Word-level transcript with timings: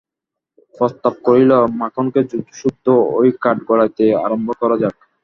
প্রস্তাব 0.75 1.13
করিল, 1.25 1.51
মাখনকে 1.81 2.21
সুদ্ধ 2.59 2.85
ঐ 3.13 3.21
কাঠ 3.43 3.57
গড়াইতে 3.67 4.05
আরম্ভ 4.25 4.47
করা 4.61 4.75
যাক। 4.81 4.95